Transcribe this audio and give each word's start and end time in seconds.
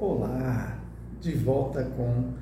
Olá, 0.00 0.78
de 1.20 1.32
volta 1.32 1.82
com 1.82 2.32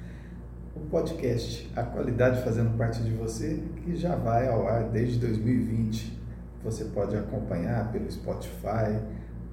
o 0.79 0.81
podcast 0.91 1.73
A 1.75 1.85
Qualidade 1.85 2.45
fazendo 2.45 2.77
parte 2.77 3.03
de 3.03 3.11
você, 3.13 3.63
que 3.83 3.97
já 3.97 4.15
vai 4.15 4.47
ao 4.47 4.69
ar 4.69 4.91
desde 4.91 5.19
2020. 5.21 6.21
Você 6.63 6.85
pode 6.85 7.17
acompanhar 7.17 7.91
pelo 7.91 8.13
Spotify, 8.13 9.01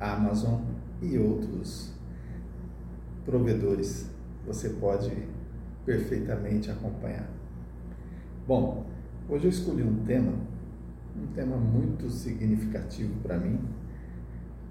Amazon 0.01 0.59
e 1.01 1.17
outros 1.17 1.93
provedores. 3.23 4.09
Você 4.45 4.71
pode 4.71 5.09
perfeitamente 5.85 6.69
acompanhar. 6.69 7.29
Bom, 8.45 8.85
hoje 9.29 9.45
eu 9.45 9.49
escolhi 9.49 9.81
um 9.81 10.03
tema, 10.03 10.33
um 11.15 11.27
tema 11.27 11.55
muito 11.55 12.09
significativo 12.09 13.17
para 13.21 13.37
mim, 13.37 13.61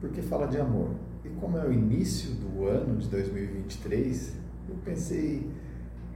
porque 0.02 0.20
fala 0.20 0.46
de 0.46 0.60
amor. 0.60 0.90
E 1.24 1.28
como 1.40 1.56
é 1.56 1.64
o 1.64 1.72
início 1.72 2.32
do 2.34 2.66
ano 2.66 2.96
de 2.96 3.08
2023, 3.08 4.34
eu 4.68 4.74
pensei 4.84 5.48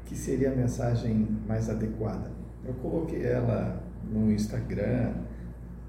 que 0.05 0.17
seria 0.17 0.51
a 0.51 0.55
mensagem 0.55 1.29
mais 1.47 1.71
adequada. 1.71 2.31
Eu 2.65 2.75
coloquei 2.75 3.25
ela 3.25 3.83
no 4.11 4.33
Instagram 4.33 5.15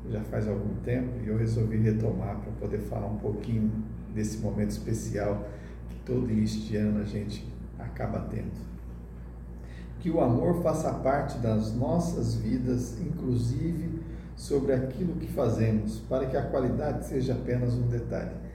já 0.10 0.22
faz 0.22 0.48
algum 0.48 0.76
tempo 0.84 1.20
e 1.24 1.28
eu 1.28 1.38
resolvi 1.38 1.78
retomar 1.78 2.40
para 2.40 2.52
poder 2.54 2.80
falar 2.80 3.08
um 3.08 3.18
pouquinho 3.18 3.72
desse 4.14 4.38
momento 4.38 4.72
especial 4.72 5.48
que 5.90 6.00
todo 6.06 6.32
início 6.32 6.62
de 6.62 6.78
ano 6.78 7.02
a 7.02 7.04
gente 7.04 7.46
acaba 7.78 8.20
tendo. 8.30 8.68
Que 10.00 10.10
o 10.10 10.22
amor 10.22 10.62
faça 10.62 10.94
parte 10.94 11.40
das 11.40 11.74
nossas 11.74 12.36
vidas, 12.36 13.00
inclusive 13.02 14.00
sobre 14.36 14.74
aquilo 14.74 15.16
que 15.16 15.28
fazemos, 15.28 16.00
para 16.08 16.28
que 16.28 16.38
a 16.38 16.44
qualidade 16.44 17.06
seja 17.06 17.34
apenas 17.34 17.74
um 17.74 17.88
detalhe. 17.88 18.47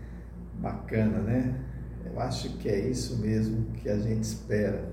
Bacana, 0.63 1.19
né? 1.19 1.61
Eu 2.07 2.21
acho 2.21 2.57
que 2.59 2.69
é 2.69 2.89
isso 2.89 3.19
mesmo 3.19 3.73
que 3.73 3.89
a 3.89 3.99
gente 3.99 4.23
espera. 4.23 4.93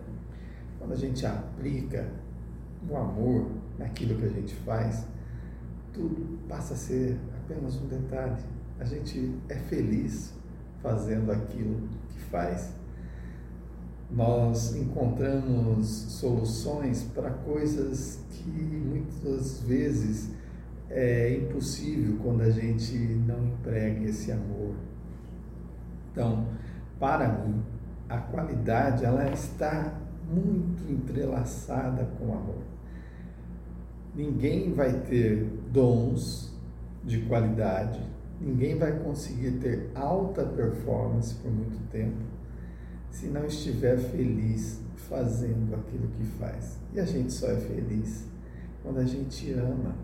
Quando 0.80 0.94
a 0.94 0.95
gente 0.95 1.23
aplica 1.28 2.09
o 2.89 2.98
amor 2.98 3.52
naquilo 3.78 4.17
que 4.17 4.25
a 4.25 4.30
gente 4.30 4.56
faz, 4.56 5.06
tudo 5.94 6.40
passa 6.47 6.73
a 6.73 6.78
ser 6.78 7.20
apenas 7.38 7.75
um 7.75 7.88
detalhe. 7.88 8.42
A 8.80 8.84
gente 8.84 9.36
é 9.47 9.56
feliz 9.56 10.34
fazendo 10.81 11.31
aquilo 11.31 11.88
que 12.09 12.20
faz. 12.31 12.73
Nós 14.09 14.75
encontramos 14.75 15.86
soluções 15.88 17.03
para 17.14 17.30
coisas 17.30 18.20
que 18.31 18.50
muitas 18.50 19.59
vezes 19.62 20.31
é 20.90 21.36
impossível 21.36 22.17
quando 22.23 22.42
a 22.42 22.50
gente 22.50 22.97
não 23.28 23.50
emprega 23.50 24.09
esse 24.09 24.31
amor. 24.31 24.73
Então, 26.20 26.45
para 27.00 27.30
mim, 27.30 27.64
a 28.09 28.17
qualidade 28.17 29.06
ela 29.06 29.31
está 29.31 29.98
muito 30.30 30.92
entrelaçada 30.92 32.03
com 32.17 32.25
o 32.25 32.34
amor. 32.34 32.62
Ninguém 34.14 34.73
vai 34.73 34.92
ter 35.00 35.45
dons 35.72 36.53
de 37.06 37.22
qualidade, 37.22 38.02
ninguém 38.42 38.78
vai 38.78 39.00
conseguir 39.00 39.59
ter 39.59 39.92
alta 39.95 40.44
performance 40.44 41.34
por 41.36 41.50
muito 41.50 41.90
tempo 41.90 42.17
se 43.09 43.28
não 43.28 43.45
estiver 43.45 43.97
feliz 43.97 44.81
fazendo 44.97 45.73
aquilo 45.73 46.09
que 46.09 46.25
faz. 46.38 46.78
E 46.94 47.00
a 47.00 47.06
gente 47.06 47.31
só 47.31 47.47
é 47.47 47.56
feliz 47.56 48.28
quando 48.84 48.97
a 48.97 49.06
gente 49.06 49.53
ama 49.53 49.95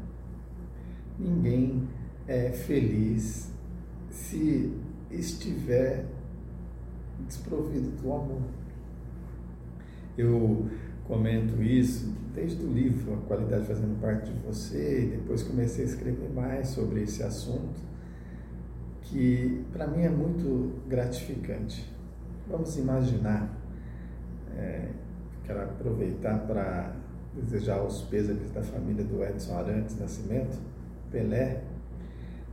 Ninguém 1.20 1.88
é 2.26 2.52
feliz 2.52 3.50
se 4.10 4.85
estiver 5.12 6.06
desprovido 7.28 7.90
do 8.02 8.14
amor. 8.14 8.42
Eu 10.18 10.70
comento 11.08 11.62
isso 11.62 12.14
desde 12.34 12.64
o 12.64 12.72
livro 12.72 13.14
A 13.14 13.18
Qualidade 13.28 13.66
Fazendo 13.66 14.00
Parte 14.02 14.32
de 14.32 14.40
Você, 14.40 15.04
e 15.04 15.18
depois 15.18 15.44
comecei 15.44 15.86
a 15.86 15.88
escrever 15.88 16.30
mais 16.30 16.70
sobre 16.70 17.04
esse 17.04 17.22
assunto, 17.24 17.80
que 19.02 19.64
para 19.72 19.88
mim 19.88 20.02
é 20.02 20.10
muito 20.10 20.82
gratificante. 20.88 21.94
Vamos 22.48 22.78
imaginar, 22.78 23.50
é, 24.58 24.90
quero 25.44 25.64
aproveitar 25.64 26.40
para 26.40 26.96
desejar 27.34 27.84
os 27.84 28.02
pêsames 28.04 28.52
da 28.52 28.64
família 28.64 29.04
do 29.04 29.24
Edson 29.24 29.58
Arantes 29.58 30.00
Nascimento, 30.00 30.58
Pelé, 31.12 31.64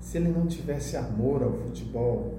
se 0.02 0.18
ele 0.18 0.28
não 0.28 0.46
tivesse 0.46 0.96
amor 0.96 1.44
ao 1.44 1.52
futebol, 1.52 2.34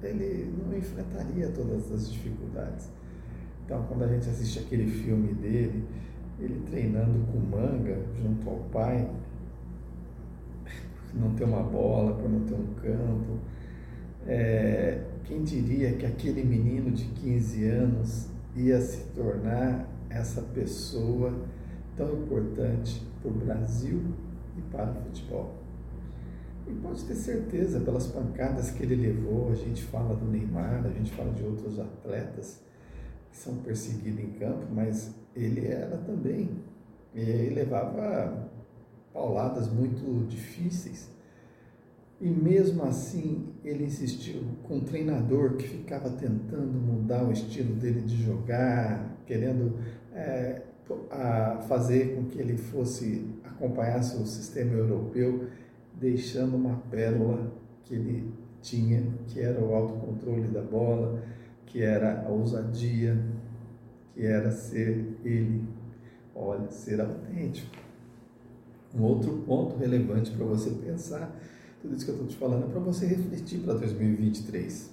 ele 0.00 0.54
não 0.56 0.78
enfrentaria 0.78 1.48
todas 1.48 1.90
as 1.92 2.10
dificuldades. 2.10 2.88
Então, 3.64 3.84
quando 3.88 4.04
a 4.04 4.06
gente 4.06 4.30
assiste 4.30 4.60
aquele 4.60 4.86
filme 4.86 5.34
dele, 5.34 5.84
ele 6.38 6.62
treinando 6.70 7.26
com 7.32 7.38
manga 7.38 7.98
junto 8.22 8.48
ao 8.48 8.56
pai, 8.70 9.10
por 11.10 11.20
não 11.20 11.34
ter 11.34 11.44
uma 11.44 11.64
bola, 11.64 12.14
por 12.14 12.30
não 12.30 12.40
ter 12.46 12.54
um 12.54 12.74
campo, 12.74 13.38
é, 14.24 15.02
quem 15.24 15.42
diria 15.42 15.92
que 15.94 16.06
aquele 16.06 16.44
menino 16.44 16.92
de 16.92 17.06
15 17.06 17.66
anos 17.66 18.28
ia 18.54 18.80
se 18.80 19.04
tornar 19.16 19.84
essa 20.08 20.42
pessoa 20.42 21.34
tão 21.96 22.22
importante 22.22 23.02
para 23.20 23.30
o 23.30 23.34
Brasil 23.34 24.00
e 24.56 24.60
para 24.70 24.92
o 24.92 24.94
futebol. 24.94 25.67
E 26.68 26.72
pode 26.82 27.02
ter 27.04 27.14
certeza, 27.14 27.80
pelas 27.80 28.06
pancadas 28.08 28.70
que 28.70 28.82
ele 28.82 28.94
levou, 28.94 29.50
a 29.50 29.54
gente 29.54 29.82
fala 29.84 30.14
do 30.14 30.26
Neymar, 30.26 30.84
a 30.84 30.90
gente 30.90 31.10
fala 31.12 31.32
de 31.32 31.42
outros 31.42 31.78
atletas 31.78 32.60
que 33.30 33.36
são 33.38 33.56
perseguidos 33.56 34.20
em 34.20 34.32
campo, 34.32 34.66
mas 34.70 35.14
ele 35.34 35.66
era 35.66 35.96
também. 35.96 36.50
E 37.14 37.20
ele 37.20 37.54
levava 37.54 38.50
pauladas 39.12 39.68
muito 39.72 40.26
difíceis. 40.28 41.08
E 42.20 42.28
mesmo 42.28 42.82
assim, 42.82 43.48
ele 43.64 43.84
insistiu 43.84 44.42
com 44.64 44.76
um 44.76 44.80
treinador 44.80 45.56
que 45.56 45.66
ficava 45.66 46.10
tentando 46.10 46.78
mudar 46.78 47.24
o 47.24 47.32
estilo 47.32 47.74
dele 47.76 48.02
de 48.02 48.22
jogar, 48.22 49.16
querendo 49.24 49.78
é, 50.12 50.62
fazer 51.68 52.16
com 52.16 52.24
que 52.24 52.38
ele 52.38 52.56
fosse 52.56 53.24
acompanhasse 53.44 54.16
o 54.16 54.26
sistema 54.26 54.72
europeu, 54.72 55.48
deixando 55.98 56.56
uma 56.56 56.76
pérola 56.90 57.52
que 57.84 57.94
ele 57.94 58.32
tinha, 58.62 59.02
que 59.26 59.40
era 59.40 59.60
o 59.60 59.74
autocontrole 59.74 60.48
da 60.48 60.62
bola, 60.62 61.22
que 61.66 61.82
era 61.82 62.22
a 62.26 62.28
ousadia, 62.28 63.18
que 64.14 64.24
era 64.24 64.50
ser 64.50 65.18
ele, 65.24 65.64
olha, 66.34 66.70
ser 66.70 67.00
autêntico. 67.00 67.76
Um 68.94 69.02
outro 69.02 69.42
ponto 69.46 69.76
relevante 69.76 70.30
para 70.30 70.44
você 70.46 70.70
pensar, 70.70 71.34
tudo 71.82 71.94
isso 71.94 72.04
que 72.04 72.10
eu 72.10 72.14
estou 72.14 72.28
te 72.28 72.36
falando 72.36 72.64
é 72.64 72.68
para 72.68 72.80
você 72.80 73.06
refletir 73.06 73.60
para 73.60 73.74
2023. 73.74 74.90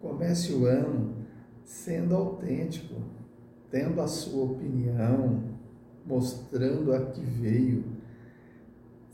Comece 0.00 0.52
o 0.52 0.66
ano 0.66 1.14
sendo 1.64 2.14
autêntico, 2.14 2.94
tendo 3.70 4.00
a 4.00 4.06
sua 4.06 4.44
opinião, 4.44 5.42
mostrando 6.06 6.94
a 6.94 7.06
que 7.06 7.20
veio, 7.20 7.84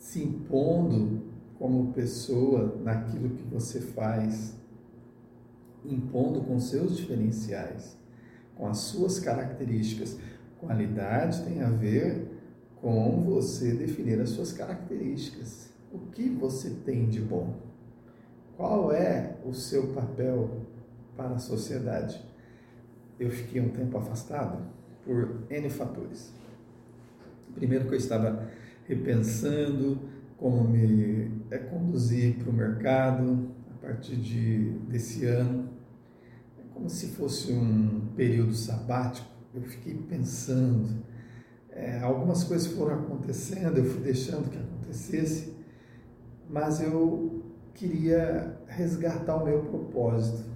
se 0.04 0.22
impondo 0.22 1.22
como 1.59 1.94
pessoa 1.94 2.78
naquilo 2.84 3.31
que 3.31 3.42
você 3.44 3.81
faz, 3.81 4.54
impondo 5.82 6.42
com 6.42 6.60
seus 6.60 6.98
diferenciais, 6.98 7.97
com 8.54 8.66
as 8.66 8.78
suas 8.78 9.19
características. 9.19 10.19
Qualidade 10.60 11.42
tem 11.44 11.62
a 11.62 11.70
ver 11.70 12.28
com 12.82 13.22
você 13.22 13.72
definir 13.72 14.20
as 14.20 14.28
suas 14.28 14.53
características. 14.53 15.70
O 15.91 15.98
que 15.98 16.28
você 16.28 16.69
tem 16.84 17.09
de 17.09 17.22
bom? 17.22 17.54
Qual 18.59 18.92
é 18.92 19.38
o 19.42 19.54
seu 19.54 19.94
papel 19.94 20.66
para 21.16 21.31
a 21.31 21.38
sociedade? 21.38 22.22
Eu 23.18 23.30
fiquei 23.30 23.59
um 23.59 23.71
tempo 23.71 23.97
afastado 23.97 24.59
por 25.03 25.45
N 25.48 25.71
fatores. 25.71 26.30
Primeiro 27.54 27.86
que 27.86 27.95
eu 27.95 27.98
estava 27.98 28.51
repensando 28.86 29.98
como 30.36 30.65
me 30.65 31.31
é, 31.51 31.59
conduzir 31.59 32.36
para 32.36 32.51
o 32.51 32.53
mercado 32.53 33.51
a 33.71 33.86
partir 33.86 34.16
de, 34.16 34.72
desse 34.89 35.25
ano. 35.27 35.71
É 36.59 36.63
como 36.72 36.89
se 36.89 37.09
fosse 37.09 37.53
um 37.53 38.09
período 38.16 38.53
sabático. 38.54 39.28
Eu 39.54 39.63
fiquei 39.63 39.95
pensando. 39.95 41.03
É, 41.71 42.01
algumas 42.01 42.45
coisas 42.45 42.66
foram 42.69 42.95
acontecendo, 42.97 43.78
eu 43.78 43.84
fui 43.84 44.01
deixando 44.01 44.48
que 44.48 44.59
acontecesse, 44.59 45.57
mas 46.48 46.80
eu 46.80 47.42
queria 47.75 48.57
resgatar 48.66 49.37
o 49.37 49.45
meu 49.45 49.63
propósito. 49.63 50.48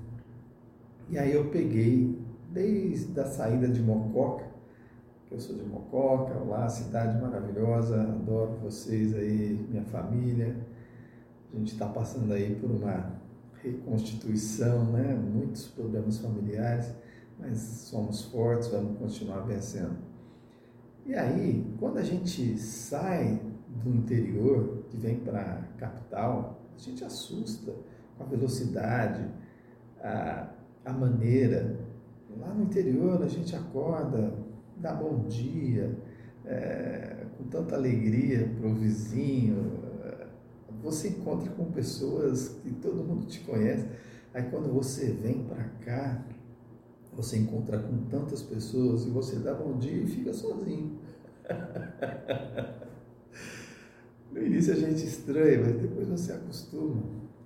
E 1.11 1.19
aí 1.19 1.33
eu 1.33 1.47
peguei, 1.47 2.23
desde 2.53 3.19
a 3.19 3.25
saída 3.25 3.67
de 3.67 3.83
Mococa, 3.83 4.48
que 5.29 5.35
eu 5.35 5.41
sou 5.41 5.57
de 5.57 5.63
Mococa, 5.63 6.39
lá, 6.45 6.67
cidade 6.69 7.21
maravilhosa, 7.21 8.01
adoro 8.01 8.53
vocês 8.63 9.15
aí, 9.15 9.67
minha 9.69 9.85
família. 9.85 10.57
A 11.53 11.57
gente 11.57 11.73
está 11.73 11.87
passando 11.87 12.33
aí 12.33 12.55
por 12.55 12.71
uma 12.71 13.13
reconstituição, 13.63 14.87
né? 14.87 15.15
muitos 15.15 15.69
problemas 15.69 16.19
familiares, 16.19 16.95
mas 17.39 17.59
somos 17.59 18.25
fortes, 18.25 18.69
vamos 18.69 18.99
continuar 18.99 19.41
vencendo. 19.41 19.99
E 21.05 21.15
aí, 21.15 21.75
quando 21.79 21.99
a 21.99 22.03
gente 22.03 22.57
sai 22.57 23.41
do 23.83 23.91
interior, 23.91 24.85
que 24.89 24.97
vem 24.97 25.21
para 25.21 25.41
a 25.41 25.63
capital, 25.79 26.63
a 26.75 26.79
gente 26.79 27.05
assusta 27.05 27.75
com 28.17 28.25
a 28.25 28.27
velocidade, 28.27 29.29
a, 30.01 30.49
a 30.87 30.93
maneira. 30.93 31.79
Lá 32.39 32.55
no 32.55 32.65
interior 32.65 33.23
a 33.23 33.29
gente 33.29 33.55
acorda, 33.57 34.33
dá 34.81 34.93
bom 34.93 35.27
dia, 35.27 35.97
é, 36.45 37.27
com 37.37 37.45
tanta 37.45 37.75
alegria 37.75 38.49
para 38.59 38.69
o 38.69 38.75
vizinho, 38.75 39.89
você 40.83 41.09
encontra 41.09 41.51
com 41.51 41.67
pessoas 41.67 42.49
que 42.63 42.73
todo 42.73 43.05
mundo 43.05 43.27
te 43.27 43.41
conhece. 43.41 43.87
Aí 44.33 44.45
quando 44.45 44.73
você 44.73 45.11
vem 45.11 45.45
para 45.45 45.65
cá, 45.85 46.25
você 47.13 47.39
encontra 47.39 47.79
com 47.79 48.05
tantas 48.05 48.43
pessoas 48.43 49.05
e 49.05 49.11
você 49.11 49.37
dá 49.37 49.55
bom 49.55 49.77
dia 49.77 50.03
e 50.03 50.07
fica 50.07 50.33
sozinho. 50.33 50.99
no 54.31 54.43
início 54.43 54.73
a 54.73 54.77
gente 54.77 55.05
estranha, 55.05 55.61
mas 55.61 55.81
depois 55.81 56.09
você 56.09 56.33
acostuma. 56.33 57.03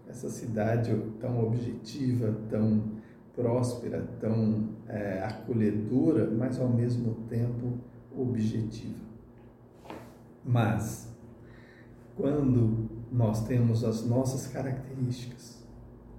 Essa 0.08 0.28
cidade 0.28 0.94
tão 1.20 1.42
objetiva, 1.42 2.36
tão 2.50 3.00
próspera, 3.34 4.06
tão 4.20 4.68
é, 4.86 5.22
acolhedora, 5.22 6.30
mas 6.30 6.60
ao 6.60 6.68
mesmo 6.68 7.14
tempo 7.28 7.78
objetiva. 8.16 9.00
Mas, 10.44 11.08
quando 12.16 12.88
nós 13.10 13.46
temos 13.46 13.84
as 13.84 14.04
nossas 14.06 14.46
características, 14.48 15.62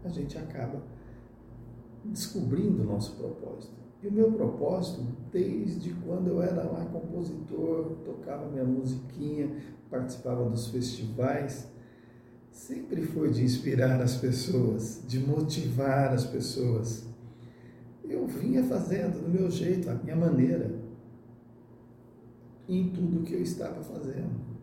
a 0.04 0.10
gente 0.10 0.38
acaba 0.38 0.81
descobrindo 2.04 2.83
o 2.83 2.86
nosso 2.86 3.16
propósito. 3.16 3.83
E 4.01 4.07
o 4.07 4.12
meu 4.12 4.31
propósito, 4.33 5.01
desde 5.31 5.94
quando 5.94 6.27
eu 6.27 6.42
era 6.42 6.63
lá 6.63 6.86
compositor, 6.86 7.95
tocava 8.04 8.50
minha 8.50 8.66
musiquinha, 8.66 9.56
participava 9.89 10.50
dos 10.50 10.68
festivais, 10.68 11.71
sempre 12.53 13.01
foi 13.01 13.31
de 13.31 13.44
inspirar 13.44 14.01
as 14.01 14.15
pessoas, 14.15 15.03
de 15.05 15.19
motivar 15.19 16.13
as 16.13 16.25
pessoas. 16.25 17.05
Eu 18.07 18.25
vinha 18.25 18.63
fazendo 18.63 19.21
do 19.21 19.29
meu 19.29 19.51
jeito, 19.51 19.89
a 19.89 19.95
minha 19.95 20.15
maneira, 20.15 20.73
em 22.69 22.89
tudo 22.89 23.23
que 23.23 23.33
eu 23.33 23.41
estava 23.41 23.83
fazendo 23.83 24.53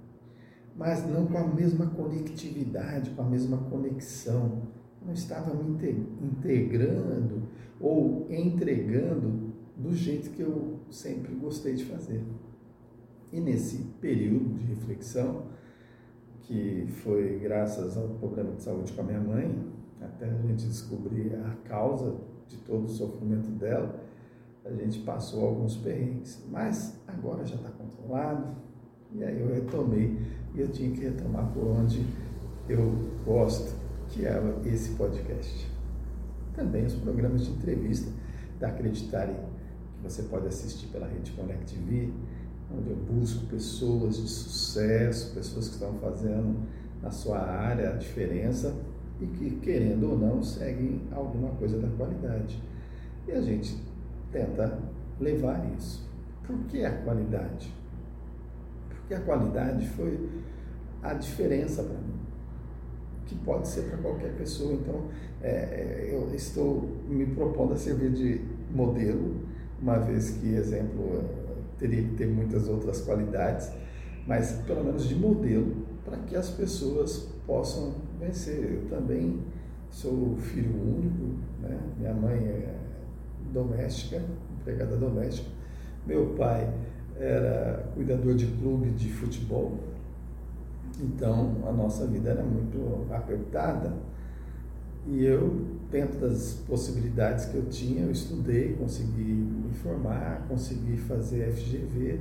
mas 0.80 1.06
não 1.06 1.26
com 1.26 1.36
a 1.36 1.46
mesma 1.46 1.86
conectividade, 1.88 3.10
com 3.10 3.20
a 3.20 3.28
mesma 3.28 3.58
conexão. 3.58 4.62
Não 5.04 5.12
estava 5.12 5.54
me 5.54 5.76
integrando 6.22 7.42
ou 7.78 8.26
entregando 8.30 9.52
do 9.76 9.94
jeito 9.94 10.30
que 10.30 10.40
eu 10.40 10.78
sempre 10.90 11.34
gostei 11.34 11.74
de 11.74 11.84
fazer. 11.84 12.22
E 13.30 13.38
nesse 13.40 13.76
período 14.00 14.54
de 14.54 14.64
reflexão, 14.64 15.44
que 16.50 16.84
foi 17.04 17.38
graças 17.38 17.96
ao 17.96 18.08
problema 18.08 18.50
de 18.56 18.64
saúde 18.64 18.92
com 18.92 19.02
a 19.02 19.04
minha 19.04 19.20
mãe, 19.20 19.56
até 20.00 20.24
a 20.24 20.34
gente 20.34 20.66
descobrir 20.66 21.32
a 21.36 21.68
causa 21.68 22.16
de 22.48 22.56
todo 22.56 22.86
o 22.86 22.88
sofrimento 22.88 23.48
dela, 23.50 24.02
a 24.64 24.72
gente 24.72 24.98
passou 25.02 25.46
alguns 25.46 25.76
perrengues, 25.76 26.44
mas 26.50 26.98
agora 27.06 27.46
já 27.46 27.54
está 27.54 27.70
controlado, 27.70 28.48
e 29.12 29.22
aí 29.22 29.40
eu 29.40 29.54
retomei 29.54 30.18
e 30.52 30.60
eu 30.60 30.68
tinha 30.72 30.90
que 30.90 31.02
retomar 31.02 31.46
por 31.52 31.64
onde 31.64 32.04
eu 32.68 32.96
gosto, 33.24 33.72
que 34.08 34.26
é 34.26 34.42
esse 34.64 34.96
podcast. 34.96 35.70
Também 36.52 36.84
os 36.84 36.94
programas 36.94 37.46
de 37.46 37.52
entrevista 37.52 38.10
da 38.58 38.70
Acreditarem, 38.70 39.36
que 39.36 40.02
você 40.02 40.24
pode 40.24 40.48
assistir 40.48 40.88
pela 40.88 41.06
rede 41.06 41.30
Connect 41.30 41.76
TV, 41.76 42.12
onde 42.76 42.90
eu 42.90 42.96
busco 42.96 43.46
pessoas 43.46 44.16
de 44.16 44.28
sucesso, 44.28 45.34
pessoas 45.34 45.68
que 45.68 45.74
estão 45.74 45.94
fazendo 45.94 46.56
na 47.02 47.10
sua 47.10 47.38
área 47.38 47.90
a 47.90 47.96
diferença 47.96 48.74
e 49.20 49.26
que, 49.26 49.50
querendo 49.56 50.10
ou 50.10 50.18
não, 50.18 50.42
seguem 50.42 51.02
alguma 51.12 51.50
coisa 51.50 51.78
da 51.78 51.88
qualidade. 51.96 52.62
E 53.26 53.32
a 53.32 53.40
gente 53.40 53.76
tenta 54.32 54.78
levar 55.18 55.64
isso. 55.76 56.08
Por 56.46 56.58
que 56.66 56.84
a 56.84 57.02
qualidade? 57.02 57.72
E 59.08 59.14
a 59.14 59.20
qualidade 59.20 59.86
foi 59.88 60.28
a 61.02 61.14
diferença 61.14 61.82
para 61.82 61.98
mim, 61.98 62.20
que 63.26 63.34
pode 63.36 63.68
ser 63.68 63.82
para 63.82 63.98
qualquer 63.98 64.32
pessoa. 64.36 64.72
Então, 64.74 65.08
é, 65.42 65.48
é, 65.48 66.08
eu 66.12 66.34
estou 66.34 66.88
me 67.08 67.26
propondo 67.26 67.74
a 67.74 67.76
servir 67.76 68.12
de 68.12 68.40
modelo, 68.70 69.36
uma 69.80 69.98
vez 69.98 70.30
que, 70.30 70.54
exemplo, 70.54 71.24
teria 71.80 72.02
que 72.02 72.14
ter 72.14 72.26
muitas 72.26 72.68
outras 72.68 73.00
qualidades, 73.00 73.72
mas 74.26 74.52
pelo 74.66 74.84
menos 74.84 75.08
de 75.08 75.16
modelo, 75.16 75.74
para 76.04 76.18
que 76.18 76.36
as 76.36 76.50
pessoas 76.50 77.28
possam 77.46 77.94
vencer. 78.20 78.58
Eu 78.58 78.88
também 78.88 79.40
sou 79.90 80.36
filho 80.36 80.70
único, 80.70 81.38
né? 81.60 81.80
minha 81.98 82.14
mãe 82.14 82.36
é 82.36 82.74
doméstica, 83.52 84.22
empregada 84.60 84.96
doméstica, 84.96 85.48
meu 86.06 86.34
pai 86.36 86.72
era 87.18 87.90
cuidador 87.94 88.34
de 88.34 88.46
clube 88.46 88.90
de 88.90 89.10
futebol, 89.10 89.78
então 91.00 91.56
a 91.66 91.72
nossa 91.72 92.06
vida 92.06 92.30
era 92.30 92.42
muito 92.42 93.06
apertada. 93.12 93.92
E 95.06 95.24
eu, 95.24 95.66
dentro 95.90 96.20
das 96.20 96.62
possibilidades 96.66 97.46
que 97.46 97.56
eu 97.56 97.66
tinha, 97.66 98.04
eu 98.04 98.10
estudei, 98.10 98.74
consegui 98.74 99.22
me 99.22 99.72
formar, 99.74 100.46
consegui 100.48 100.96
fazer 100.96 101.52
FGV 101.52 102.20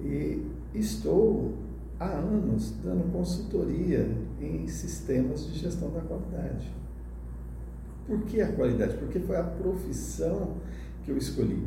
e 0.00 0.46
estou 0.74 1.54
há 1.98 2.06
anos 2.06 2.72
dando 2.82 3.10
consultoria 3.12 4.08
em 4.40 4.66
sistemas 4.66 5.46
de 5.46 5.58
gestão 5.58 5.90
da 5.90 6.00
qualidade. 6.00 6.70
Por 8.06 8.22
que 8.22 8.40
a 8.40 8.52
qualidade? 8.52 8.96
Porque 8.96 9.18
foi 9.20 9.36
a 9.36 9.42
profissão 9.42 10.56
que 11.04 11.10
eu 11.10 11.18
escolhi. 11.18 11.62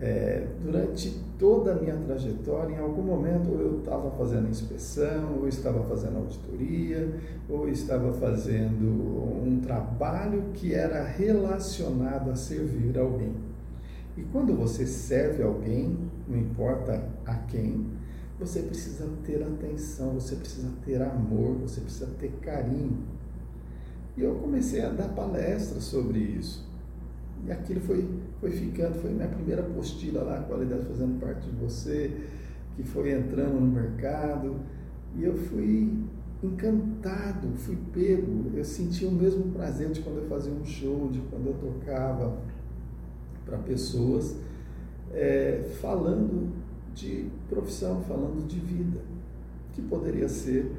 É, 0.00 0.46
durante 0.62 1.10
toda 1.38 1.72
a 1.72 1.74
minha 1.74 1.96
trajetória, 1.96 2.76
em 2.76 2.78
algum 2.78 3.02
momento 3.02 3.50
eu 3.50 3.80
estava 3.80 4.10
fazendo 4.12 4.48
inspeção, 4.48 5.38
ou 5.40 5.48
estava 5.48 5.82
fazendo 5.84 6.18
auditoria, 6.18 7.14
ou 7.48 7.68
estava 7.68 8.12
fazendo 8.12 8.84
um 8.84 9.60
trabalho 9.60 10.44
que 10.54 10.72
era 10.72 11.02
relacionado 11.02 12.30
a 12.30 12.36
servir 12.36 12.96
alguém. 12.96 13.34
E 14.16 14.22
quando 14.32 14.54
você 14.54 14.86
serve 14.86 15.42
alguém, 15.42 15.96
não 16.28 16.38
importa 16.38 17.02
a 17.26 17.34
quem, 17.34 17.86
você 18.38 18.62
precisa 18.62 19.08
ter 19.24 19.42
atenção, 19.42 20.14
você 20.14 20.36
precisa 20.36 20.68
ter 20.84 21.02
amor, 21.02 21.56
você 21.56 21.80
precisa 21.80 22.06
ter 22.20 22.30
carinho. 22.40 22.98
E 24.16 24.22
eu 24.22 24.36
comecei 24.36 24.80
a 24.82 24.90
dar 24.90 25.08
palestras 25.08 25.84
sobre 25.84 26.20
isso. 26.20 26.67
E 27.46 27.52
aquilo 27.52 27.80
foi, 27.80 28.06
foi 28.40 28.50
ficando, 28.50 28.94
foi 29.00 29.10
minha 29.10 29.28
primeira 29.28 29.62
apostila 29.62 30.22
lá, 30.22 30.38
a 30.38 30.42
qualidade 30.42 30.84
fazendo 30.86 31.20
parte 31.20 31.48
de 31.48 31.56
você, 31.56 32.14
que 32.76 32.82
foi 32.82 33.12
entrando 33.12 33.60
no 33.60 33.66
mercado. 33.66 34.56
E 35.16 35.24
eu 35.24 35.36
fui 35.36 36.04
encantado, 36.42 37.48
fui 37.56 37.76
pego. 37.92 38.50
Eu 38.54 38.64
senti 38.64 39.04
o 39.04 39.10
mesmo 39.10 39.52
prazer 39.52 39.90
de 39.90 40.00
quando 40.00 40.18
eu 40.18 40.28
fazia 40.28 40.52
um 40.52 40.64
show, 40.64 41.08
de 41.10 41.20
quando 41.30 41.46
eu 41.46 41.54
tocava 41.54 42.38
para 43.44 43.58
pessoas, 43.58 44.36
é, 45.12 45.70
falando 45.80 46.52
de 46.94 47.30
profissão, 47.48 48.02
falando 48.02 48.46
de 48.46 48.58
vida, 48.60 49.00
que 49.72 49.80
poderia 49.80 50.28
ser 50.28 50.70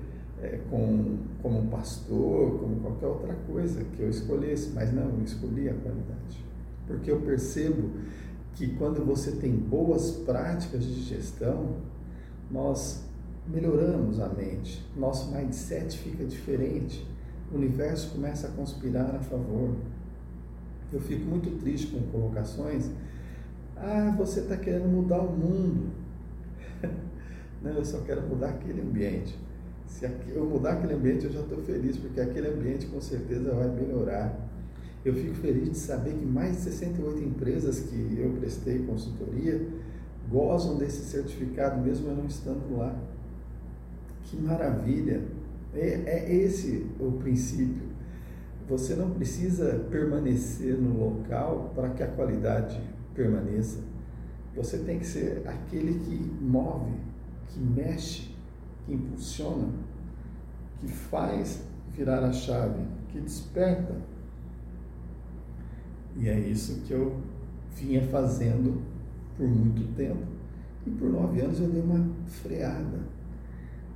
é, 0.41 0.59
com, 0.69 1.17
como 1.41 1.59
um 1.59 1.67
pastor, 1.67 2.59
como 2.59 2.79
qualquer 2.81 3.07
outra 3.07 3.33
coisa 3.47 3.83
que 3.83 4.03
eu 4.03 4.09
escolhesse, 4.09 4.71
mas 4.73 4.93
não, 4.93 5.09
eu 5.09 5.23
escolhi 5.23 5.67
a 5.67 5.73
qualidade 5.73 6.48
porque 6.89 7.11
eu 7.11 7.21
percebo 7.21 7.91
que 8.55 8.75
quando 8.75 9.05
você 9.05 9.33
tem 9.33 9.55
boas 9.55 10.09
práticas 10.09 10.83
de 10.83 11.01
gestão, 11.03 11.75
nós 12.49 13.03
melhoramos 13.47 14.19
a 14.19 14.27
mente, 14.27 14.83
nosso 14.97 15.31
mindset 15.31 15.95
fica 15.99 16.25
diferente, 16.25 17.07
o 17.51 17.55
universo 17.55 18.11
começa 18.11 18.47
a 18.47 18.51
conspirar 18.51 19.15
a 19.15 19.19
favor. 19.19 19.75
Eu 20.91 20.99
fico 20.99 21.23
muito 21.25 21.59
triste 21.59 21.87
com 21.87 22.01
colocações. 22.11 22.89
Ah, 23.77 24.13
você 24.17 24.39
está 24.39 24.57
querendo 24.57 24.87
mudar 24.87 25.21
o 25.21 25.31
mundo. 25.31 25.91
Não, 27.61 27.71
eu 27.71 27.85
só 27.85 27.99
quero 28.01 28.23
mudar 28.23 28.49
aquele 28.49 28.81
ambiente. 28.81 29.37
Se 29.85 30.09
eu 30.29 30.45
mudar 30.45 30.73
aquele 30.73 30.93
ambiente, 30.93 31.25
eu 31.25 31.31
já 31.31 31.41
estou 31.41 31.59
feliz, 31.59 31.97
porque 31.97 32.19
aquele 32.19 32.47
ambiente 32.47 32.87
com 32.87 32.99
certeza 32.99 33.53
vai 33.53 33.67
melhorar. 33.69 34.49
Eu 35.03 35.13
fico 35.13 35.35
feliz 35.35 35.69
de 35.69 35.77
saber 35.77 36.13
que 36.13 36.25
mais 36.25 36.57
de 36.57 36.61
68 36.63 37.23
empresas 37.23 37.79
que 37.79 38.17
eu 38.19 38.31
prestei 38.39 38.79
consultoria 38.79 39.65
gozam 40.29 40.77
desse 40.77 41.05
certificado, 41.05 41.81
mesmo 41.81 42.09
eu 42.09 42.15
não 42.15 42.25
estando 42.25 42.77
lá. 42.77 42.95
Que 44.23 44.37
maravilha! 44.37 45.23
É, 45.73 46.03
é 46.05 46.35
esse 46.35 46.85
o 46.99 47.11
princípio. 47.13 47.89
você 48.67 48.95
não 48.95 49.09
precisa 49.11 49.85
permanecer 49.89 50.77
no 50.77 50.99
local 50.99 51.71
para 51.73 51.89
que 51.89 52.03
a 52.03 52.07
qualidade 52.07 52.79
permaneça. 53.15 53.79
Você 54.55 54.77
tem 54.79 54.99
que 54.99 55.07
ser 55.07 55.41
aquele 55.47 55.99
que 55.99 56.43
move, 56.43 56.91
que 57.47 57.59
mexe, 57.59 58.35
que 58.85 58.93
impulsiona, 58.93 59.69
que 60.79 60.87
faz 60.87 61.61
virar 61.93 62.23
a 62.23 62.31
chave, 62.31 62.83
que 63.09 63.19
desperta. 63.19 63.95
E 66.17 66.27
é 66.27 66.39
isso 66.39 66.81
que 66.81 66.93
eu 66.93 67.17
vinha 67.75 68.01
fazendo 68.07 68.81
por 69.37 69.47
muito 69.47 69.95
tempo. 69.95 70.27
E 70.85 70.89
por 70.89 71.09
nove 71.09 71.41
anos 71.41 71.59
eu 71.59 71.69
dei 71.69 71.81
uma 71.81 72.09
freada. 72.27 72.99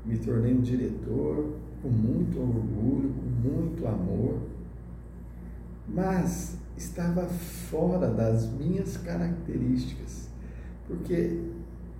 Me 0.05 0.17
tornei 0.17 0.53
um 0.53 0.62
diretor 0.62 1.55
com 1.82 1.89
muito 1.89 2.39
orgulho, 2.39 3.13
com 3.13 3.50
muito 3.50 3.88
amor, 3.88 4.39
mas 5.88 6.58
estava 6.77 7.25
fora 7.25 8.10
das 8.10 8.50
minhas 8.51 8.98
características. 8.98 10.29
Porque 10.88 11.39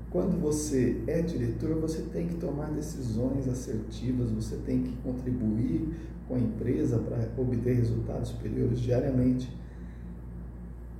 quando 0.10 0.40
você 0.40 1.02
é 1.08 1.22
diretor, 1.22 1.80
você 1.80 2.04
tem 2.04 2.28
que 2.28 2.36
tomar 2.36 2.70
decisões 2.72 3.48
assertivas, 3.48 4.30
você 4.30 4.58
tem 4.58 4.84
que 4.84 4.96
contribuir 4.98 5.90
com 6.28 6.36
a 6.36 6.40
empresa 6.40 7.00
para 7.00 7.28
obter 7.38 7.76
resultados 7.76 8.30
superiores 8.30 8.80
diariamente. 8.80 9.52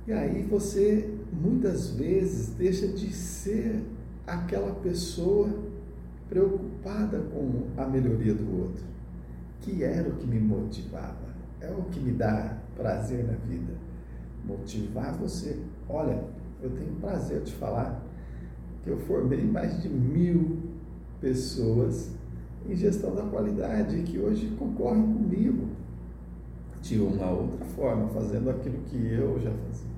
E 0.06 0.12
aí 0.12 0.42
você 0.42 1.10
muitas 1.32 1.90
vezes 1.90 2.50
deixa 2.50 2.86
de 2.88 3.10
ser 3.12 3.82
aquela 4.26 4.74
pessoa 4.74 5.48
preocupada 6.28 7.20
com 7.32 7.68
a 7.76 7.86
melhoria 7.86 8.34
do 8.34 8.60
outro, 8.60 8.84
que 9.60 9.82
era 9.82 10.08
o 10.08 10.16
que 10.16 10.26
me 10.26 10.38
motivava, 10.38 11.34
é 11.60 11.70
o 11.70 11.84
que 11.84 12.00
me 12.00 12.12
dá 12.12 12.58
prazer 12.76 13.24
na 13.24 13.34
vida. 13.34 13.72
Motivar 14.44 15.14
você. 15.14 15.58
Olha, 15.88 16.22
eu 16.62 16.70
tenho 16.70 16.92
prazer 16.96 17.42
de 17.42 17.52
falar 17.52 18.02
que 18.82 18.90
eu 18.90 18.98
formei 18.98 19.42
mais 19.42 19.82
de 19.82 19.88
mil 19.88 20.58
pessoas 21.18 22.10
em 22.68 22.76
gestão 22.76 23.14
da 23.14 23.22
qualidade 23.22 24.02
que 24.02 24.18
hoje 24.18 24.54
concorrem 24.58 25.02
comigo 25.02 25.68
de 26.82 26.98
uma 26.98 27.30
outra 27.30 27.64
forma, 27.64 28.08
fazendo 28.08 28.50
aquilo 28.50 28.78
que 28.84 28.96
eu 28.96 29.40
já 29.40 29.50
fazia. 29.50 29.93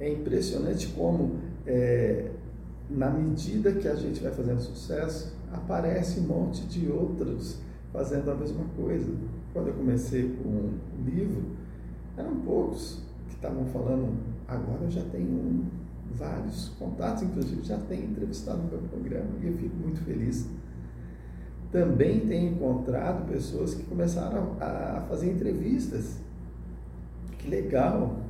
É 0.00 0.12
impressionante 0.12 0.88
como, 0.88 1.36
é, 1.66 2.30
na 2.88 3.10
medida 3.10 3.72
que 3.72 3.88
a 3.88 3.94
gente 3.94 4.22
vai 4.22 4.32
fazendo 4.32 4.60
sucesso, 4.60 5.36
aparece 5.52 6.20
um 6.20 6.24
monte 6.24 6.62
de 6.66 6.90
outros 6.90 7.58
fazendo 7.92 8.30
a 8.30 8.34
mesma 8.34 8.64
coisa. 8.76 9.10
Quando 9.52 9.68
eu 9.68 9.74
comecei 9.74 10.36
com 10.42 10.48
um 10.48 11.04
livro, 11.04 11.42
eram 12.16 12.36
poucos 12.40 13.02
que 13.28 13.34
estavam 13.34 13.64
falando, 13.66 14.16
agora 14.46 14.84
eu 14.84 14.90
já 14.90 15.02
tenho 15.04 15.66
vários 16.16 16.70
contatos, 16.78 17.22
inclusive 17.22 17.62
já 17.62 17.78
tenho 17.78 18.10
entrevistado 18.10 18.58
no 18.58 18.68
meu 18.68 18.80
programa 18.88 19.28
e 19.42 19.46
eu 19.46 19.54
fico 19.54 19.76
muito 19.76 20.00
feliz. 20.04 20.48
Também 21.70 22.20
tenho 22.20 22.52
encontrado 22.52 23.28
pessoas 23.30 23.74
que 23.74 23.82
começaram 23.84 24.56
a 24.60 25.04
fazer 25.08 25.30
entrevistas. 25.30 26.18
Que 27.38 27.48
legal! 27.48 28.20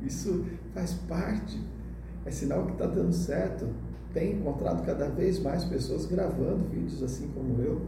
Isso 0.00 0.44
faz 0.74 0.94
parte, 0.94 1.58
é 2.26 2.30
sinal 2.30 2.66
que 2.66 2.72
está 2.72 2.86
dando 2.86 3.12
certo. 3.12 3.68
Tenho 4.12 4.40
encontrado 4.40 4.84
cada 4.84 5.08
vez 5.08 5.40
mais 5.40 5.64
pessoas 5.64 6.06
gravando 6.06 6.68
vídeos 6.68 7.02
assim 7.02 7.28
como 7.28 7.60
eu 7.62 7.82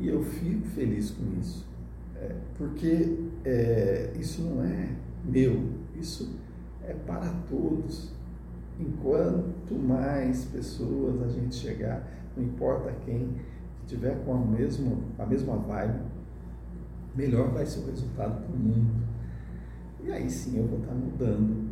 e 0.00 0.08
eu 0.08 0.22
fico 0.22 0.66
feliz 0.68 1.10
com 1.10 1.38
isso, 1.40 1.66
é, 2.16 2.34
porque 2.56 3.16
é, 3.44 4.12
isso 4.18 4.42
não 4.42 4.64
é 4.64 4.90
meu, 5.24 5.70
isso 5.94 6.34
é 6.82 6.92
para 6.92 7.32
todos. 7.48 8.12
Enquanto 8.78 9.74
mais 9.74 10.46
pessoas 10.46 11.22
a 11.22 11.28
gente 11.28 11.54
chegar, 11.54 12.08
não 12.36 12.42
importa 12.42 12.92
quem, 13.04 13.36
que 13.80 13.86
tiver 13.86 14.16
com 14.24 14.34
a 14.34 14.38
mesma, 14.38 14.98
a 15.18 15.26
mesma 15.26 15.56
vibe, 15.56 16.00
melhor 17.14 17.52
vai 17.52 17.64
ser 17.64 17.80
o 17.80 17.86
resultado 17.86 18.42
para 18.44 18.52
o 18.52 18.58
mundo. 18.58 19.04
E 20.02 20.10
aí 20.10 20.28
sim 20.28 20.58
eu 20.58 20.66
vou 20.66 20.80
estar 20.80 20.92
mudando 20.92 21.63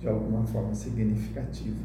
de 0.00 0.08
alguma 0.08 0.46
forma 0.46 0.74
significativa. 0.74 1.80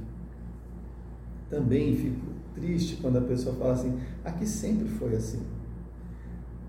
Também 1.49 1.95
fico 1.95 2.27
triste 2.53 2.97
quando 3.01 3.17
a 3.17 3.21
pessoa 3.21 3.55
fala 3.55 3.73
assim, 3.73 3.99
aqui 4.23 4.45
sempre 4.45 4.87
foi 4.87 5.15
assim. 5.15 5.41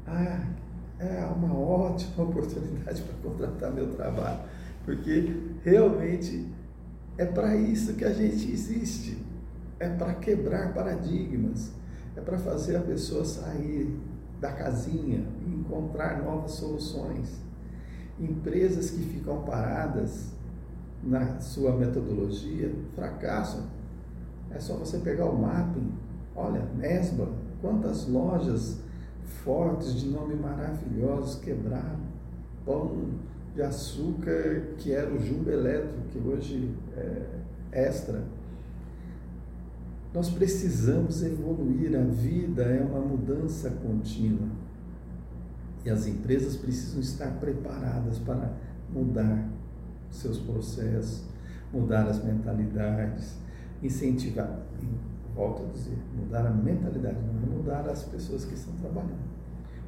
Ah, 0.06 0.46
é 0.98 1.24
uma 1.24 1.54
ótima 1.54 2.24
oportunidade 2.24 3.02
para 3.02 3.14
contratar 3.22 3.72
meu 3.72 3.92
trabalho, 3.92 4.40
porque 4.84 5.34
realmente 5.62 6.46
é 7.16 7.24
para 7.24 7.56
isso 7.56 7.94
que 7.94 8.04
a 8.04 8.12
gente 8.12 8.50
existe. 8.50 9.18
É 9.78 9.88
para 9.88 10.14
quebrar 10.14 10.72
paradigmas, 10.72 11.72
é 12.16 12.20
para 12.20 12.38
fazer 12.38 12.76
a 12.76 12.80
pessoa 12.80 13.24
sair 13.24 13.98
da 14.40 14.52
casinha 14.52 15.26
e 15.44 15.54
encontrar 15.54 16.22
novas 16.22 16.52
soluções. 16.52 17.42
Empresas 18.20 18.90
que 18.90 19.02
ficam 19.02 19.42
paradas 19.42 20.32
na 21.04 21.38
sua 21.40 21.76
metodologia 21.76 22.72
fracassam. 22.94 23.64
É 24.50 24.58
só 24.58 24.74
você 24.74 24.98
pegar 24.98 25.26
o 25.26 25.38
mapping. 25.40 25.92
Olha, 26.34 26.62
Nesba, 26.76 27.28
quantas 27.60 28.08
lojas 28.08 28.80
fortes 29.44 29.94
de 29.94 30.08
nome 30.08 30.34
maravilhosos 30.34 31.36
quebraram. 31.40 32.00
Pão 32.64 33.10
de 33.54 33.62
açúcar, 33.62 34.74
que 34.78 34.92
era 34.92 35.12
o 35.12 35.20
Jumbo 35.20 35.50
Eletro, 35.50 35.94
que 36.10 36.18
hoje 36.18 36.74
é 36.96 37.26
extra. 37.72 38.22
Nós 40.12 40.30
precisamos 40.30 41.22
evoluir, 41.22 41.96
a 41.96 42.04
vida 42.04 42.62
é 42.62 42.80
uma 42.80 43.00
mudança 43.00 43.70
contínua. 43.70 44.48
E 45.84 45.90
as 45.90 46.06
empresas 46.06 46.56
precisam 46.56 47.00
estar 47.00 47.32
preparadas 47.38 48.18
para 48.18 48.52
mudar 48.92 49.48
seus 50.14 50.38
processos, 50.38 51.24
mudar 51.72 52.06
as 52.06 52.22
mentalidades, 52.22 53.36
incentivar, 53.82 54.60
volto 55.34 55.64
a 55.64 55.72
dizer, 55.72 55.98
mudar 56.16 56.46
a 56.46 56.50
mentalidade, 56.50 57.18
não 57.20 57.42
é 57.42 57.56
mudar 57.56 57.88
as 57.88 58.04
pessoas 58.04 58.44
que 58.44 58.54
estão 58.54 58.74
trabalhando. 58.74 59.34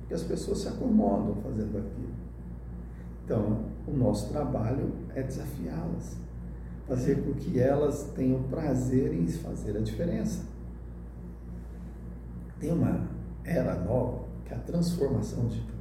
Porque 0.00 0.14
as 0.14 0.22
pessoas 0.22 0.58
se 0.58 0.68
acomodam 0.68 1.36
fazendo 1.42 1.78
aquilo. 1.78 2.14
Então, 3.24 3.64
o 3.86 3.92
nosso 3.92 4.28
trabalho 4.30 4.92
é 5.14 5.22
desafiá-las, 5.22 6.16
fazer 6.86 7.24
com 7.24 7.34
que 7.34 7.58
elas 7.58 8.12
tenham 8.14 8.42
prazer 8.44 9.12
em 9.12 9.26
fazer 9.26 9.76
a 9.76 9.80
diferença. 9.80 10.44
Tem 12.60 12.72
uma 12.72 13.08
era 13.44 13.74
nova, 13.84 14.24
que 14.44 14.52
é 14.52 14.56
a 14.56 14.60
transformação 14.60 15.46
digital. 15.46 15.76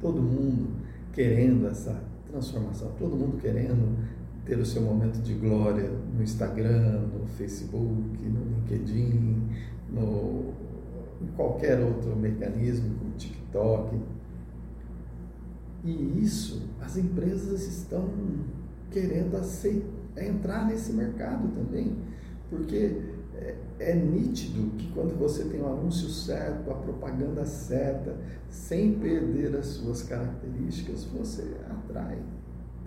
Todo 0.00 0.20
mundo 0.22 0.76
querendo 1.12 1.66
essa 1.66 2.00
transformação, 2.30 2.92
todo 2.98 3.16
mundo 3.16 3.40
querendo 3.40 3.96
ter 4.44 4.58
o 4.58 4.64
seu 4.64 4.82
momento 4.82 5.20
de 5.20 5.34
glória 5.34 5.90
no 6.14 6.22
Instagram, 6.22 7.08
no 7.12 7.26
Facebook, 7.26 7.90
no 7.90 8.44
LinkedIn, 8.44 9.48
no, 9.90 10.52
em 11.20 11.26
qualquer 11.36 11.80
outro 11.80 12.14
mecanismo, 12.16 12.94
como 12.98 13.10
TikTok. 13.12 13.96
E 15.84 16.22
isso, 16.22 16.62
as 16.80 16.96
empresas 16.96 17.66
estão 17.66 18.08
querendo 18.90 19.36
aceitar, 19.36 19.96
entrar 20.16 20.66
nesse 20.66 20.92
mercado 20.92 21.48
também, 21.48 21.96
porque 22.48 23.15
é, 23.38 23.54
é 23.78 23.94
nítido 23.94 24.70
que 24.76 24.90
quando 24.92 25.16
você 25.18 25.44
tem 25.44 25.60
o 25.60 25.66
anúncio 25.66 26.08
certo, 26.08 26.70
a 26.70 26.74
propaganda 26.74 27.44
certa, 27.44 28.16
sem 28.48 28.98
perder 28.98 29.54
as 29.56 29.66
suas 29.66 30.02
características, 30.02 31.04
você 31.04 31.56
atrai 31.68 32.18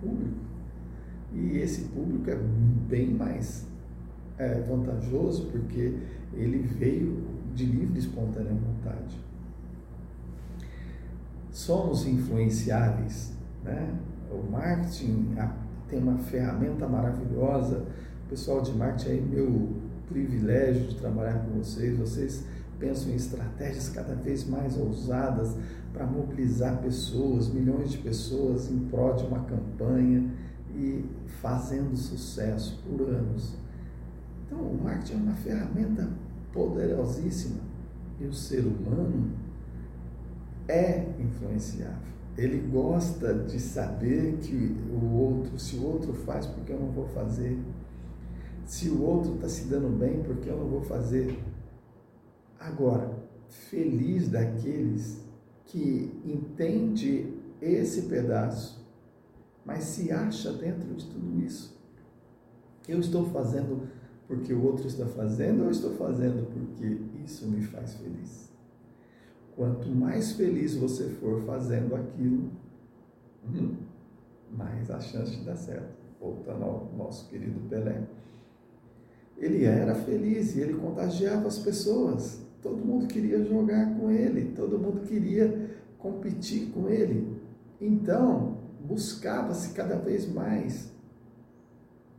público. 0.00 0.50
E 1.32 1.58
esse 1.58 1.82
público 1.88 2.28
é 2.30 2.36
bem 2.88 3.14
mais 3.14 3.66
é, 4.36 4.60
vantajoso 4.60 5.46
porque 5.52 5.96
ele 6.34 6.58
veio 6.58 7.24
de 7.54 7.64
livre 7.64 7.96
e 7.96 8.00
espontânea 8.00 8.52
vontade. 8.52 9.20
Somos 11.50 12.06
influenciáveis, 12.06 13.32
né? 13.62 13.94
O 14.30 14.50
marketing 14.50 15.34
tem 15.88 15.98
uma 16.00 16.18
ferramenta 16.18 16.88
maravilhosa. 16.88 17.84
Pessoal 18.28 18.62
de 18.62 18.72
marketing 18.72 19.10
aí, 19.10 19.20
meu 19.20 19.89
privilégio 20.10 20.88
de 20.88 20.96
trabalhar 20.96 21.44
com 21.44 21.58
vocês. 21.58 21.98
Vocês 21.98 22.44
pensam 22.78 23.12
em 23.12 23.14
estratégias 23.16 23.88
cada 23.88 24.14
vez 24.14 24.46
mais 24.46 24.76
ousadas 24.76 25.56
para 25.92 26.06
mobilizar 26.06 26.78
pessoas, 26.82 27.48
milhões 27.48 27.90
de 27.90 27.98
pessoas 27.98 28.70
em 28.70 28.78
prol 28.88 29.14
de 29.14 29.24
uma 29.24 29.40
campanha 29.44 30.30
e 30.74 31.04
fazendo 31.40 31.96
sucesso 31.96 32.82
por 32.86 33.08
anos. 33.08 33.54
Então, 34.46 34.58
o 34.58 34.82
marketing 34.82 35.12
é 35.12 35.16
uma 35.16 35.34
ferramenta 35.34 36.08
poderosíssima 36.52 37.60
e 38.20 38.26
o 38.26 38.32
ser 38.32 38.60
humano 38.60 39.30
é 40.68 41.06
influenciável. 41.18 42.10
Ele 42.36 42.58
gosta 42.68 43.34
de 43.34 43.60
saber 43.60 44.38
que 44.40 44.76
o 44.90 45.04
outro, 45.14 45.58
se 45.58 45.76
o 45.76 45.84
outro 45.84 46.12
faz, 46.12 46.46
porque 46.46 46.72
eu 46.72 46.80
não 46.80 46.90
vou 46.90 47.06
fazer? 47.08 47.58
Se 48.70 48.88
o 48.88 49.02
outro 49.02 49.34
está 49.34 49.48
se 49.48 49.64
dando 49.64 49.88
bem, 49.98 50.22
porque 50.22 50.48
eu 50.48 50.56
não 50.56 50.68
vou 50.68 50.80
fazer? 50.80 51.36
Agora, 52.56 53.18
feliz 53.48 54.28
daqueles 54.28 55.26
que 55.66 56.16
entende 56.24 57.34
esse 57.60 58.02
pedaço, 58.02 58.86
mas 59.66 59.82
se 59.82 60.12
acha 60.12 60.52
dentro 60.52 60.94
de 60.94 61.04
tudo 61.04 61.44
isso. 61.44 61.76
Eu 62.86 63.00
estou 63.00 63.24
fazendo 63.30 63.88
porque 64.28 64.52
o 64.52 64.64
outro 64.64 64.86
está 64.86 65.04
fazendo 65.04 65.62
ou 65.62 65.64
eu 65.64 65.72
estou 65.72 65.96
fazendo 65.96 66.48
porque 66.52 67.00
isso 67.24 67.48
me 67.48 67.62
faz 67.62 67.94
feliz? 67.94 68.52
Quanto 69.56 69.88
mais 69.88 70.30
feliz 70.34 70.76
você 70.76 71.08
for 71.08 71.42
fazendo 71.42 71.96
aquilo, 71.96 72.52
hum, 73.52 73.74
mais 74.48 74.88
a 74.92 75.00
chance 75.00 75.36
de 75.38 75.44
dar 75.44 75.56
certo. 75.56 75.98
Voltando 76.20 76.62
ao 76.62 76.92
nosso 76.96 77.28
querido 77.28 77.58
Pelé. 77.68 78.06
Ele 79.40 79.64
era 79.64 79.94
feliz 79.94 80.54
e 80.54 80.60
ele 80.60 80.74
contagiava 80.74 81.48
as 81.48 81.58
pessoas. 81.58 82.42
Todo 82.62 82.84
mundo 82.84 83.06
queria 83.06 83.42
jogar 83.42 83.96
com 83.98 84.10
ele, 84.10 84.52
todo 84.54 84.78
mundo 84.78 85.00
queria 85.00 85.70
competir 85.98 86.70
com 86.72 86.88
ele. 86.88 87.40
Então, 87.80 88.58
buscava-se 88.84 89.72
cada 89.72 89.96
vez 89.96 90.30
mais 90.30 90.92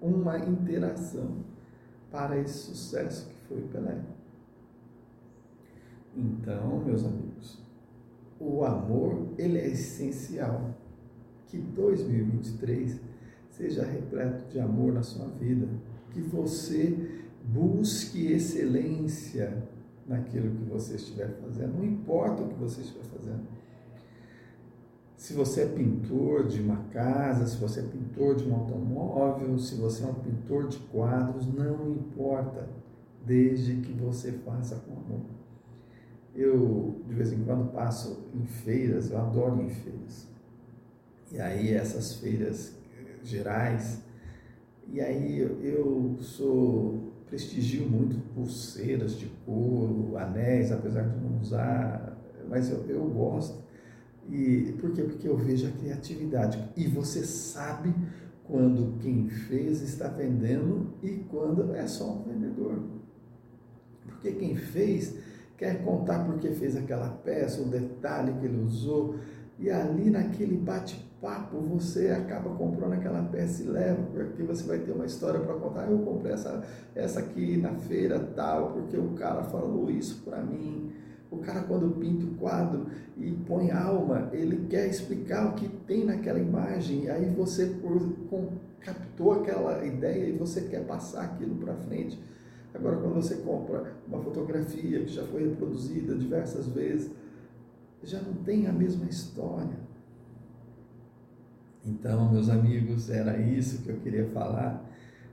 uma 0.01 0.39
interação 0.39 1.45
para 2.09 2.39
esse 2.39 2.57
sucesso 2.57 3.29
que 3.29 3.35
foi 3.47 3.59
o 3.59 3.67
Pelé. 3.67 4.01
Então, 6.15 6.79
meus 6.83 7.05
amigos, 7.05 7.61
o 8.39 8.65
amor 8.65 9.27
ele 9.37 9.59
é 9.59 9.67
essencial. 9.67 10.75
Que 11.45 11.57
2023 11.57 12.99
seja 13.49 13.85
repleto 13.85 14.49
de 14.49 14.59
amor 14.59 14.93
na 14.93 15.03
sua 15.03 15.27
vida, 15.27 15.67
que 16.11 16.21
você 16.21 17.21
busque 17.43 18.31
excelência 18.31 19.63
naquilo 20.07 20.55
que 20.55 20.63
você 20.63 20.95
estiver 20.95 21.29
fazendo, 21.41 21.77
não 21.77 21.85
importa 21.85 22.43
o 22.43 22.49
que 22.49 22.55
você 22.55 22.81
estiver 22.81 23.03
fazendo. 23.05 23.47
Se 25.15 25.33
você 25.33 25.61
é 25.61 25.65
pintor 25.67 26.47
de 26.47 26.59
uma 26.59 26.77
casa, 26.91 27.45
se 27.45 27.57
você 27.57 27.81
é 27.81 27.83
pintor 27.83 28.35
de 28.35 28.43
um 28.43 28.55
automóvel, 28.55 29.57
se 29.59 29.75
você 29.75 30.03
é 30.03 30.07
um 30.07 30.15
pintor 30.15 30.67
de 30.67 30.79
quadros, 30.79 31.45
não 31.53 31.91
importa, 31.91 32.67
desde 33.25 33.75
que 33.75 33.93
você 33.93 34.31
faça 34.31 34.77
com 34.77 34.93
amor. 34.93 35.21
Eu, 36.33 37.01
de 37.07 37.13
vez 37.13 37.31
em 37.31 37.43
quando, 37.43 37.71
passo 37.71 38.25
em 38.33 38.45
feiras, 38.45 39.11
eu 39.11 39.19
adoro 39.19 39.61
ir 39.61 39.65
em 39.65 39.69
feiras. 39.69 40.27
E 41.31 41.39
aí, 41.39 41.71
essas 41.71 42.15
feiras 42.15 42.75
gerais, 43.23 44.01
e 44.91 44.99
aí 44.99 45.39
eu 45.39 46.17
sou 46.19 47.13
prestigio 47.27 47.89
muito 47.89 48.19
pulseiras 48.33 49.17
de 49.17 49.27
couro, 49.45 50.17
anéis, 50.17 50.71
apesar 50.71 51.03
de 51.03 51.17
não 51.17 51.39
usar, 51.39 52.17
mas 52.49 52.69
eu, 52.69 52.85
eu 52.89 53.03
gosto. 53.05 53.63
E 54.29 54.75
por 54.79 54.91
quê? 54.91 55.03
Porque 55.03 55.27
eu 55.27 55.37
vejo 55.37 55.67
a 55.67 55.71
criatividade. 55.71 56.61
E 56.75 56.87
você 56.87 57.23
sabe 57.23 57.95
quando 58.43 58.97
quem 58.99 59.29
fez 59.29 59.81
está 59.81 60.09
vendendo 60.09 60.93
e 61.01 61.23
quando 61.29 61.73
é 61.73 61.87
só 61.87 62.11
um 62.11 62.23
vendedor. 62.23 62.83
Porque 64.05 64.33
quem 64.33 64.55
fez 64.55 65.15
quer 65.57 65.83
contar 65.83 66.25
porque 66.25 66.49
fez 66.49 66.75
aquela 66.75 67.07
peça, 67.07 67.61
o 67.61 67.69
detalhe 67.69 68.33
que 68.33 68.45
ele 68.45 68.61
usou, 68.61 69.15
e 69.57 69.69
ali 69.69 70.09
naquele 70.09 70.57
bate-papo 71.21 71.57
você 71.59 72.09
acaba 72.09 72.49
comprando 72.55 72.93
aquela 72.93 73.21
peça 73.23 73.61
e 73.61 73.67
leva, 73.67 74.01
porque 74.11 74.41
você 74.41 74.63
vai 74.63 74.79
ter 74.79 74.91
uma 74.91 75.05
história 75.05 75.39
para 75.39 75.53
contar. 75.53 75.89
Eu 75.89 75.99
comprei 75.99 76.33
essa, 76.33 76.63
essa 76.95 77.19
aqui 77.19 77.57
na 77.57 77.75
feira 77.75 78.19
tal, 78.35 78.73
porque 78.73 78.97
o 78.97 79.11
cara 79.11 79.43
falou 79.43 79.89
isso 79.89 80.23
para 80.23 80.41
mim. 80.41 80.91
O 81.29 81.37
cara, 81.37 81.61
quando 81.61 81.95
pinta 81.97 82.25
o 82.25 82.35
quadro 82.35 82.87
e 83.15 83.31
põe 83.31 83.71
alma, 83.71 84.29
ele 84.33 84.67
quer 84.67 84.87
explicar 84.87 85.49
o 85.49 85.53
que 85.53 85.69
tem 85.69 86.03
naquela 86.03 86.39
imagem, 86.39 87.05
e 87.05 87.09
aí 87.09 87.29
você 87.29 87.67
por, 87.67 88.01
com, 88.29 88.49
captou 88.81 89.33
aquela 89.33 89.85
ideia 89.85 90.25
e 90.25 90.37
você 90.37 90.61
quer 90.61 90.85
passar 90.85 91.23
aquilo 91.23 91.55
para 91.55 91.75
frente. 91.75 92.19
Agora, 92.73 92.97
quando 92.97 93.15
você 93.15 93.35
compra 93.35 93.93
uma 94.07 94.19
fotografia 94.19 95.01
que 95.01 95.13
já 95.13 95.23
foi 95.23 95.47
reproduzida 95.47 96.15
diversas 96.15 96.67
vezes, 96.67 97.11
já 98.03 98.19
não 98.21 98.33
tem 98.33 98.67
a 98.67 98.73
mesma 98.73 99.05
história. 99.05 99.90
Então, 101.85 102.31
meus 102.31 102.49
amigos, 102.49 103.09
era 103.09 103.37
isso 103.39 103.81
que 103.83 103.89
eu 103.89 103.97
queria 103.97 104.27
falar. 104.29 104.87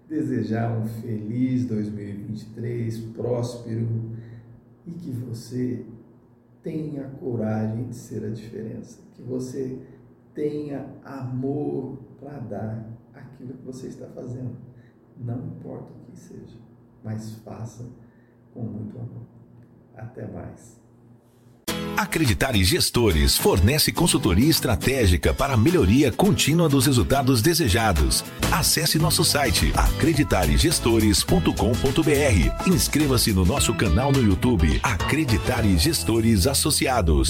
Desejar 0.08 0.76
um 0.78 0.86
feliz 0.86 1.66
2023, 1.66 2.98
próspero 3.14 3.88
e 4.86 4.92
que 4.92 5.10
você 5.10 5.84
tenha 6.62 7.04
coragem 7.20 7.88
de 7.88 7.94
ser 7.94 8.24
a 8.24 8.30
diferença, 8.30 9.00
que 9.14 9.22
você 9.22 9.78
tenha 10.34 10.86
amor 11.04 11.98
para 12.18 12.38
dar 12.38 12.98
aquilo 13.12 13.54
que 13.54 13.64
você 13.66 13.88
está 13.88 14.06
fazendo, 14.06 14.56
não 15.18 15.46
importa 15.48 15.92
o 15.92 16.10
que 16.10 16.18
seja 16.18 16.68
mas 17.02 17.34
faça 17.36 17.88
com 18.52 18.62
muito 18.62 18.96
amor. 18.98 19.26
Até 19.96 20.26
mais. 20.26 20.80
Acreditar 21.98 22.54
em 22.54 22.62
Gestores 22.62 23.36
fornece 23.36 23.90
consultoria 23.90 24.48
estratégica 24.48 25.34
para 25.34 25.54
a 25.54 25.56
melhoria 25.56 26.12
contínua 26.12 26.68
dos 26.68 26.86
resultados 26.86 27.42
desejados. 27.42 28.24
Acesse 28.52 29.00
nosso 29.00 29.24
site 29.24 29.72
acreditaregestores.com.br. 29.74 32.68
Inscreva-se 32.68 33.32
no 33.32 33.44
nosso 33.44 33.74
canal 33.74 34.12
no 34.12 34.22
YouTube 34.22 34.78
Acreditar 34.80 35.66
em 35.66 35.76
Gestores 35.76 36.46
Associados. 36.46 37.26